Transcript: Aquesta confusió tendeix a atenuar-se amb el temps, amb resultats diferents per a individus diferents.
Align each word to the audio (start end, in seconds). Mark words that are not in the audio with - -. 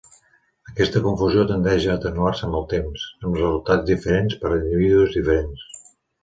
Aquesta 0.69 1.01
confusió 1.07 1.43
tendeix 1.51 1.85
a 1.91 1.97
atenuar-se 2.01 2.45
amb 2.47 2.57
el 2.61 2.65
temps, 2.71 3.05
amb 3.27 3.37
resultats 3.41 3.87
diferents 3.91 4.41
per 4.41 4.53
a 4.53 4.59
individus 4.63 5.15
diferents. 5.21 5.69